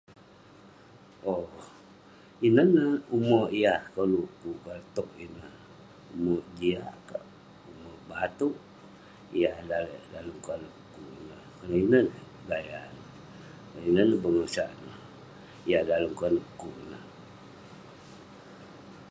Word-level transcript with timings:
owk..inen 1.33 2.69
neh 2.77 2.93
umerk 3.15 3.49
yah 3.63 3.81
koluk 3.95 4.29
kuk, 4.41 4.57
konak 4.63 4.83
towk 4.95 5.09
ineh, 5.25 5.53
umerk 6.13 6.45
jiak 6.57 6.95
kerk, 7.07 7.27
umerk 7.69 7.99
batouk, 8.09 8.55
yah 9.41 9.57
lalek 9.69 10.03
dalem 10.11 10.37
konep 10.45 10.73
kuk 10.93 11.07
ineh 11.21 11.41
konak 11.57 11.79
inen 11.85 12.05
neh 12.47 12.47
gaya 12.49 12.81
neh, 12.93 13.05
konak 13.73 13.83
inen 13.89 14.05
neh 14.09 14.19
bengosak 14.23 14.71
neh, 14.85 14.97
yah 15.69 15.83
dalem 15.89 16.11
konep 16.21 16.45
kuk 16.59 16.75
ineh 16.83 17.03